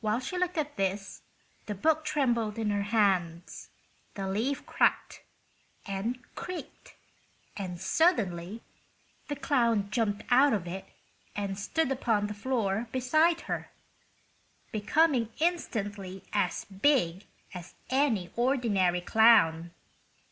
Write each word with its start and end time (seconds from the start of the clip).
While 0.00 0.18
she 0.18 0.36
looked 0.36 0.58
at 0.58 0.74
this 0.76 1.22
the 1.66 1.76
book 1.76 2.04
trembled 2.04 2.58
in 2.58 2.70
her 2.70 2.82
hands, 2.82 3.70
the 4.14 4.26
leaf 4.26 4.66
crackled 4.66 5.20
and 5.86 6.18
creaked 6.34 6.96
and 7.56 7.80
suddenly 7.80 8.62
the 9.28 9.36
clown 9.36 9.88
jumped 9.92 10.24
out 10.28 10.52
of 10.52 10.66
it 10.66 10.86
and 11.36 11.56
stood 11.56 11.92
upon 11.92 12.26
the 12.26 12.34
floor 12.34 12.88
beside 12.90 13.42
her, 13.42 13.70
becoming 14.72 15.32
instantly 15.38 16.24
as 16.32 16.64
big 16.64 17.26
as 17.54 17.76
any 17.90 18.32
ordinary 18.34 19.00
clown. 19.00 19.70